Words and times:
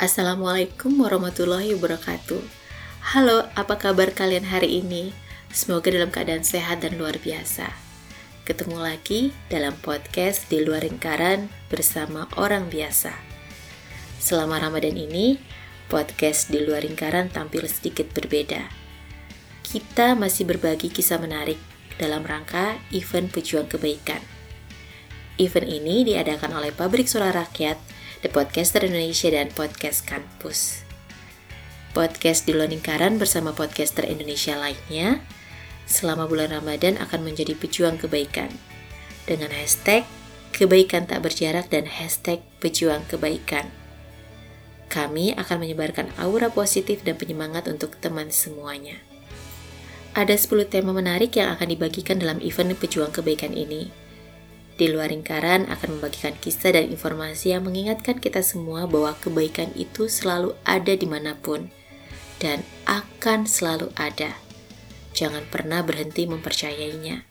Assalamualaikum 0.00 0.96
warahmatullahi 0.96 1.76
wabarakatuh. 1.76 2.40
Halo, 3.12 3.44
apa 3.52 3.76
kabar 3.76 4.08
kalian 4.16 4.48
hari 4.48 4.80
ini? 4.80 5.12
Semoga 5.52 5.92
dalam 5.92 6.08
keadaan 6.08 6.40
sehat 6.40 6.80
dan 6.80 6.96
luar 6.96 7.20
biasa. 7.20 7.68
Ketemu 8.48 8.80
lagi 8.80 9.36
dalam 9.52 9.76
podcast 9.84 10.48
di 10.48 10.64
luar 10.64 10.88
lingkaran 10.88 11.52
bersama 11.68 12.24
orang 12.40 12.72
biasa. 12.72 13.12
Selama 14.16 14.56
Ramadan 14.56 14.96
ini, 14.96 15.36
podcast 15.92 16.48
di 16.48 16.64
luar 16.64 16.80
lingkaran 16.80 17.28
tampil 17.28 17.68
sedikit 17.68 18.08
berbeda. 18.16 18.72
Kita 19.60 20.16
masih 20.16 20.48
berbagi 20.48 20.88
kisah 20.88 21.20
menarik 21.20 21.60
dalam 22.00 22.24
rangka 22.24 22.80
event 22.88 23.28
pejuang 23.28 23.68
kebaikan. 23.68 24.24
Event 25.36 25.68
ini 25.68 26.08
diadakan 26.08 26.56
oleh 26.56 26.72
Pabrik 26.72 27.04
Suara 27.04 27.36
Rakyat 27.36 27.99
The 28.20 28.28
Podcaster 28.28 28.84
Indonesia 28.84 29.32
dan 29.32 29.48
Podcast 29.48 30.04
Kampus. 30.04 30.84
Podcast 31.96 32.44
di 32.44 32.52
luar 32.52 32.68
lingkaran 32.68 33.16
bersama 33.16 33.56
podcaster 33.56 34.04
Indonesia 34.04 34.60
lainnya 34.60 35.24
selama 35.88 36.28
bulan 36.28 36.52
Ramadan 36.52 37.00
akan 37.00 37.24
menjadi 37.24 37.56
pejuang 37.56 37.96
kebaikan 37.96 38.52
dengan 39.24 39.48
hashtag 39.56 40.04
kebaikan 40.52 41.08
tak 41.08 41.24
berjarak 41.24 41.72
dan 41.72 41.88
hashtag 41.88 42.44
pejuang 42.60 43.08
kebaikan. 43.08 43.72
Kami 44.92 45.32
akan 45.40 45.56
menyebarkan 45.56 46.12
aura 46.20 46.52
positif 46.52 47.00
dan 47.00 47.16
penyemangat 47.16 47.72
untuk 47.72 47.96
teman 48.04 48.28
semuanya. 48.28 49.00
Ada 50.12 50.36
10 50.36 50.68
tema 50.68 50.92
menarik 50.92 51.40
yang 51.40 51.56
akan 51.56 51.72
dibagikan 51.72 52.20
dalam 52.20 52.36
event 52.44 52.76
pejuang 52.76 53.16
kebaikan 53.16 53.56
ini 53.56 54.09
di 54.80 54.88
luar 54.88 55.12
lingkaran 55.12 55.68
akan 55.68 56.00
membagikan 56.00 56.32
kisah 56.40 56.72
dan 56.72 56.88
informasi 56.88 57.52
yang 57.52 57.68
mengingatkan 57.68 58.16
kita 58.16 58.40
semua 58.40 58.88
bahwa 58.88 59.12
kebaikan 59.20 59.68
itu 59.76 60.08
selalu 60.08 60.56
ada 60.64 60.96
di 60.96 61.04
mana 61.04 61.36
pun 61.36 61.68
dan 62.40 62.64
akan 62.88 63.44
selalu 63.44 63.92
ada. 64.00 64.40
Jangan 65.12 65.44
pernah 65.52 65.84
berhenti 65.84 66.24
mempercayainya. 66.24 67.28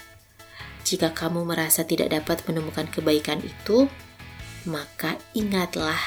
Jika 0.85 1.17
kamu 1.17 1.49
merasa 1.49 1.81
tidak 1.89 2.13
dapat 2.13 2.45
menemukan 2.45 2.85
kebaikan 2.85 3.41
itu, 3.41 3.89
maka 4.69 5.17
ingatlah 5.33 5.97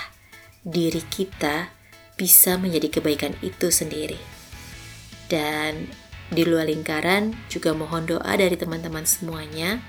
diri 0.63 1.03
kita 1.11 1.75
bisa 2.15 2.55
menjadi 2.55 3.03
kebaikan 3.03 3.35
itu 3.43 3.75
sendiri. 3.75 4.23
Dan 5.27 5.91
di 6.31 6.47
luar 6.47 6.71
lingkaran 6.71 7.35
juga 7.51 7.75
mohon 7.75 8.07
doa 8.07 8.31
dari 8.39 8.55
teman-teman 8.55 9.03
semuanya 9.03 9.83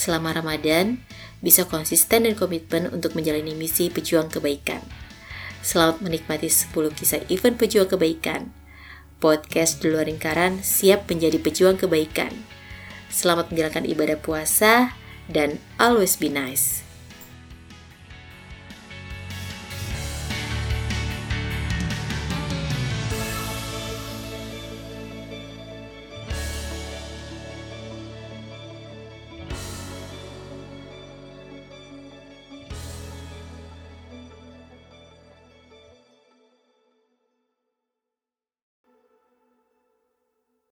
selama 0.00 0.32
Ramadan 0.32 1.04
bisa 1.44 1.68
konsisten 1.68 2.24
dan 2.24 2.32
komitmen 2.32 2.88
untuk 2.88 3.12
menjalani 3.12 3.52
misi 3.52 3.92
pejuang 3.92 4.32
kebaikan. 4.32 4.80
Selamat 5.60 6.00
menikmati 6.00 6.48
10 6.48 6.72
kisah 6.96 7.20
event 7.28 7.60
pejuang 7.60 7.84
kebaikan. 7.84 8.48
Podcast 9.20 9.84
di 9.84 9.92
luar 9.92 10.08
lingkaran 10.08 10.64
siap 10.64 11.04
menjadi 11.12 11.36
pejuang 11.36 11.76
kebaikan. 11.76 12.32
Selamat 13.12 13.52
menjalankan 13.52 13.84
ibadah 13.84 14.16
puasa 14.16 14.96
dan 15.28 15.60
always 15.76 16.16
be 16.16 16.32
nice. 16.32 16.89